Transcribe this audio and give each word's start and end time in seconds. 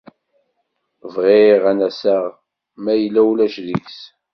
Bɣiɣ 1.13 1.63
ad 1.71 1.75
n-aseɣ 1.77 2.23
ma 2.83 2.93
yella 2.95 3.21
ulac 3.29 3.55
deg-s. 3.65 3.99